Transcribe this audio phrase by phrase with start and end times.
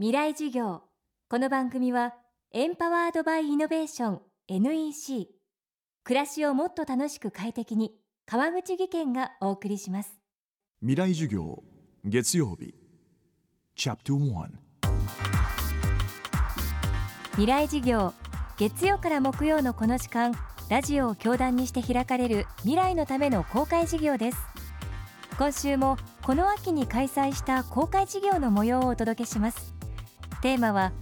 [0.00, 0.80] 未来授業。
[1.28, 2.14] この番組は
[2.52, 5.28] エンパワードバイイノベーション NEC
[6.04, 7.92] 暮らしをもっと楽しく快適に
[8.24, 10.18] 川口義賢がお送りします。
[10.80, 11.62] 未来授業
[12.02, 12.74] 月曜日。
[13.76, 14.46] チャプト1
[17.32, 18.14] 未来授業
[18.56, 20.32] 月曜から木曜のこの時間
[20.70, 24.38] ラジオを教壇にして開かれる未来のための公開授業です。
[25.36, 29.79] 今週もこの秋に開催した公開授業の模様をお届けします
[30.40, 30.92] テーマは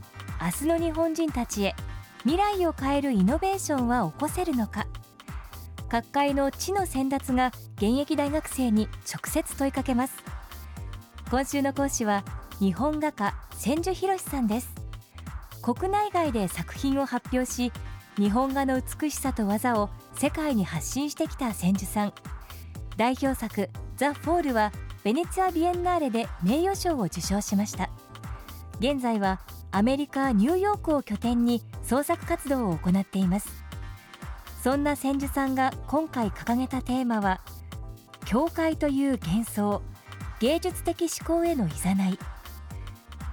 [0.40, 1.74] 明日の日本人たちへ
[2.22, 4.86] 未来を変えるイノベーションは起こせるのか。
[5.88, 10.22] 各界の知の先達が現役大学生に直接問いかけます。
[11.30, 12.24] 今週の講師は
[12.58, 14.70] 日本画家千住博さんです。
[15.62, 17.72] 国内外で作品を発表し
[18.16, 22.12] 日本画の美しさと技を世界に発信してきた千住さん。
[22.96, 24.72] 代表作「ザ・フォールは
[25.04, 27.88] ベネツィア・ビエンナーレで名誉賞を受賞しました。
[28.80, 33.64] 現在はアメリカ・ニューヨークを拠点に創作活動を行っています。
[34.62, 37.40] そんな千住さんが今回掲げたテーマは
[38.24, 39.82] 教会という幻想
[40.40, 42.18] 芸術的思考へのいざない。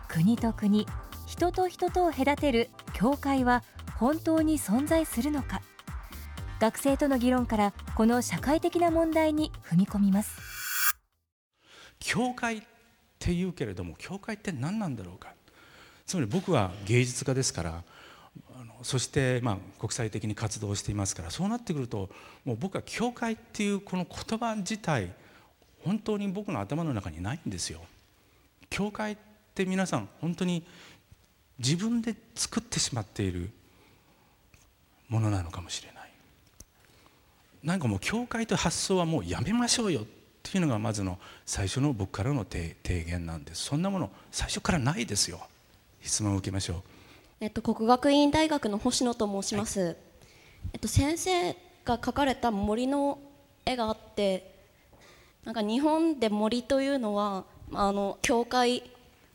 [0.08, 0.88] 国と国
[1.28, 3.64] 人と人とを隔てる教会は
[3.98, 5.62] 本当に存在するのか。
[6.60, 10.40] 学生との議論からこの社会的な問題に踏み込みます。
[12.00, 12.62] 教会っ
[13.20, 15.35] ていうけれども教会って何なんだろうか。
[16.06, 17.84] つまり僕は芸術家ですから
[18.84, 22.10] そしてまあ国際的に活動していますからそうなってくると
[22.44, 25.12] もう僕は教会っていうこの言葉自体
[25.84, 27.80] 本当に僕の頭の中にないんですよ。
[28.72, 29.18] 教会っ
[29.54, 30.66] て皆さん本当に
[31.60, 33.52] 自分で作ってしまっている
[35.08, 36.12] ものなのかもしれない。
[37.64, 40.06] なんかもう教会と発想はもうやめましょうよっ
[40.44, 43.64] ていうのがまずの最初の僕からの提言なんです。
[43.64, 45.48] そんなもの最初からないですよ。
[46.06, 46.84] 質問を受けましょう。
[47.42, 49.98] えっと国学院大学の星野と申します、はい、
[50.74, 51.54] えっと先生
[51.84, 53.20] が描かれた森の
[53.66, 54.56] 絵があって
[55.44, 57.44] なんか日本で森というのは
[57.74, 58.84] あの教会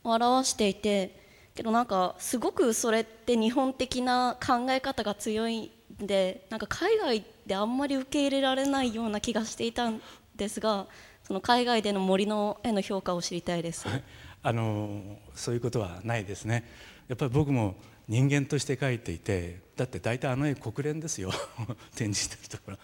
[0.03, 1.21] を表していて
[1.55, 5.71] けどなんかすごくそれって日本的な考え方が強い
[6.03, 10.01] んでなんか海外であんまり受け入れられないような気がしていたん
[10.37, 10.87] ですが
[11.23, 14.03] その海外での森の絵の評価を知りたいです、はい、
[14.43, 16.65] あのそういうことはないですね。
[17.09, 17.77] やっぱり僕も
[18.09, 21.31] 人間として描いていてだって大体あの絵国連ですよ。
[21.95, 22.79] 展示してるところ。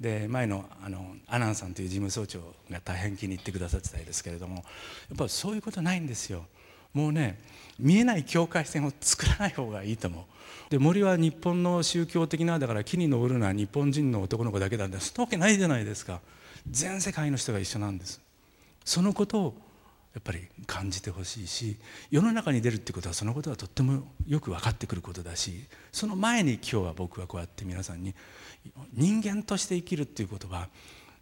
[0.00, 2.40] で前のあのアナンさんという事務総長
[2.70, 4.64] が大変気に入ってくださってたんですけれどもやっ
[5.16, 6.46] ぱそういうことないんですよ。
[6.92, 7.38] もうね
[7.78, 10.24] 見えない境界線を作らない方がいいと思う。
[10.70, 16.20] で森は日本の宗教的なだから木に登るのは日本人の男の子だけなんでそんなわけないじゃないですか。
[16.70, 18.20] 全世界の人が一緒なんです。
[18.84, 19.54] そのことを
[20.14, 21.78] やっぱり感じてほしいし
[22.10, 28.14] 世の中に出るってことはそのことはとってもよく分かってくることだしその前に今日は僕はこうやって皆さんに
[28.92, 30.68] 人間として生きるっていうことは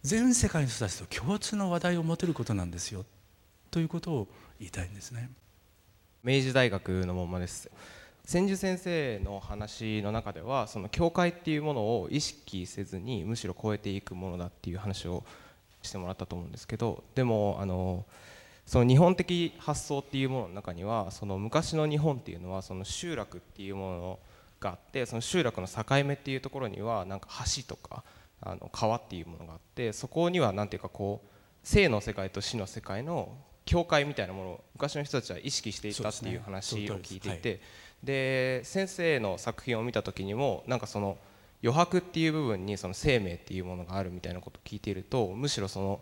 [0.03, 3.05] 全世界の人たちと共通の話題を持てることなんですよ
[3.69, 4.27] ということを
[4.59, 5.29] 言いたいんですね。
[6.23, 7.71] 明治大学のままです
[8.25, 15.23] 千住先生の話の中ではその教会っていうものを意識せずにむしろ超えていくものだっていう話を
[15.81, 18.05] してもらったと思うんですけどでもあの
[18.65, 24.19] その日本的発想っていうものの中にはその昔の日本っていうのはその集落っていうもの
[24.59, 28.03] があってその集落の境目っていうところにはなんか橋とか
[28.41, 31.27] あの川っていうものがあってそこには何ていうかこう
[31.63, 33.35] 生の世界と死の世界の
[33.65, 37.37] 教会みたいなものを昔の人たちは意識していたっていう話を聞いてい。
[37.37, 37.61] て
[38.03, 41.17] で先生の作品を見た時にもなんかその
[41.63, 46.01] 余白っていう部分にその生命っていうものがあるみたいなことを聞いているとむしろその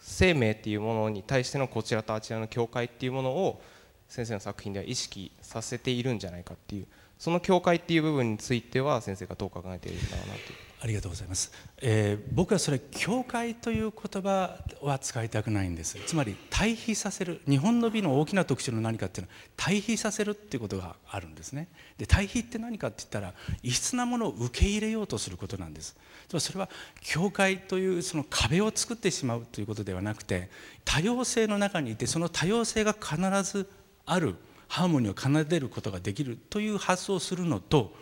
[0.00, 3.62] 生命っていうものに対してのこちらとあちらの境界っていうものを
[4.08, 6.86] 先生の作品では意識させているんじゃないかっていう
[7.20, 10.40] その境界っていう部分については先生がどう考えているんだろうなと。
[10.82, 15.98] ありがとうございます、えー、僕はそれ教会という言葉は使いたくないんです。
[16.06, 21.68] つまり対比させる日本の美の大きな特徴の何かっていうのは対比させるっていうことがあるんですね。
[21.98, 25.98] で対比って何かって言ったら異質なものを受け入れようとすることなんです。
[26.38, 26.70] それは
[27.02, 30.48] 教会というその壁を作ってしまうということではなくて
[30.86, 33.68] 多様性の中にいてその多様性が必ず
[34.06, 34.36] ある
[34.70, 37.92] ハーモニーを奏でることができるという発想をするのと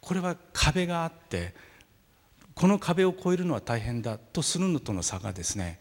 [0.00, 1.54] これは壁があって
[2.54, 5.80] この壁を越えるのは大変だとするのとの差がですね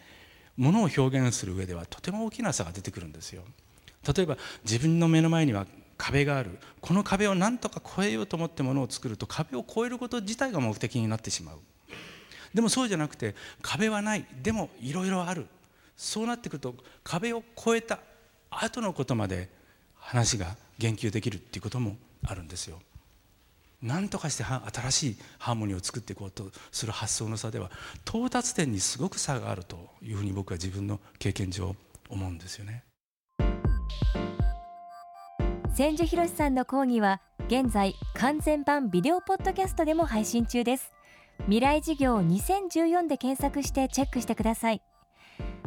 [0.58, 3.44] ものを表現する上ではとても大きな差が出てくるんですよ。
[4.16, 6.58] 例えば自分の目の前には壁がある。
[6.82, 11.60] この壁を何とか越えようと思ってものを作ると壁を越えること自体が目的になってしまう。
[12.54, 14.26] でもそうじゃなくて壁はない。
[14.42, 15.48] でもいろいろある。
[15.96, 18.00] そうなってくると壁を越えた
[18.50, 19.50] 後のことまで
[20.04, 21.96] 話が言及できるっていうことも
[22.26, 22.80] あるんですよ。
[23.82, 27.70] 何とかして新しいハーモニーを作っていこうとする発想の差では
[28.08, 31.76] 到達点にすごく差があるというふうに僕は自分の経験上
[32.10, 32.84] 思うんですよね。
[35.76, 40.94] 千住博さんの講義は現在完全版ビデオポッドキャストでも配信中です。
[41.46, 44.82] 未来事業2014で検索してチェックしてください。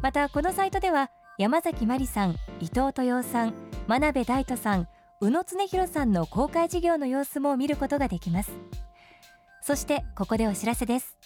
[0.00, 4.88] またこのサイトでは山崎真理さん伊藤豊さん真鍋大斗さん
[5.20, 8.50] 宇野恒弘さんの公開事業の様子も見ることができます。
[9.62, 11.16] そしてここでお知らせです。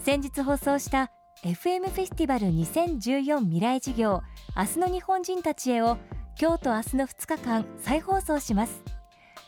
[0.00, 1.10] 先日放送した
[1.44, 4.22] FM フェスティバル2014未来事業
[4.56, 5.98] 明日の日本人たちへを
[6.40, 8.82] 今日と明日の2日間再放送します。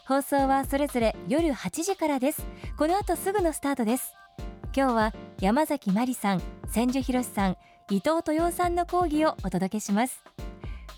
[0.06, 2.44] 放送はそれぞれ夜8時からです。
[2.76, 4.12] この後すぐのスタートです。
[4.76, 7.56] 今日は山崎真理さん千住博さん
[7.90, 10.22] 伊藤豊さんの講義をお届けします。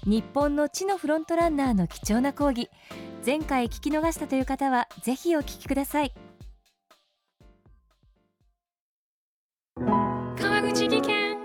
[0.06, 2.68] 日本の地のフロントランナーの貴重な講義。
[3.24, 6.12] 前回聞き逃したという方はぜひお聞きください。
[10.38, 11.38] 川口技研。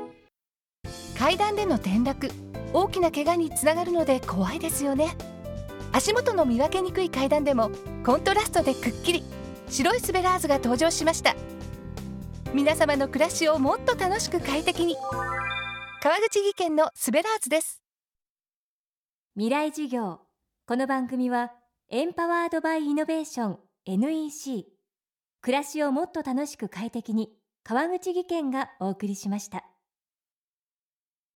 [1.17, 2.29] 階段での転落。
[2.73, 5.15] 大きな怪我につながるので怖いですよね。
[5.93, 7.71] 足元の見分けにくい階段でも
[8.05, 9.23] コントラストでくっきり。
[9.69, 11.33] 白いスベラーズが登場しました。
[12.53, 14.97] 皆様の暮らしをもっと楽しく快適に。
[16.01, 17.81] 川口技研のスベラーズです
[19.39, 20.19] 未来事業
[20.67, 21.53] この番組は
[21.89, 24.65] エンパワードバイイノベーション NEC
[25.39, 27.29] 暮らしをもっと楽しく快適に
[27.63, 29.63] 川口義賢がお送りしました。